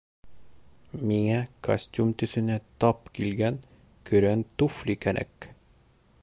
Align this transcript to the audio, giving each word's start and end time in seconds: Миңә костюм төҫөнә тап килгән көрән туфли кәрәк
Миңә 1.09 1.35
костюм 1.67 2.13
төҫөнә 2.21 2.55
тап 2.85 3.13
килгән 3.19 3.61
көрән 4.11 4.43
туфли 4.63 4.97
кәрәк 5.07 5.49